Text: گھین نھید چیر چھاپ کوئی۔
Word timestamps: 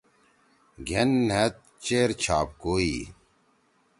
گھین 0.87 1.09
نھید 1.27 1.53
چیر 1.83 2.09
چھاپ 2.21 2.47
کوئی۔ 2.61 2.95